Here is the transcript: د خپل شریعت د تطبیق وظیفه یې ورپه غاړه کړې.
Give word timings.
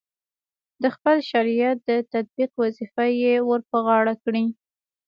د 0.83 0.83
خپل 0.95 1.17
شریعت 1.31 1.77
د 1.89 1.91
تطبیق 2.13 2.51
وظیفه 2.63 3.05
یې 3.21 3.33
ورپه 3.49 3.77
غاړه 3.85 4.15
کړې. 4.23 4.45